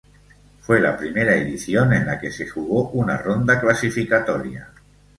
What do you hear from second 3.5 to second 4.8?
clasificatoria.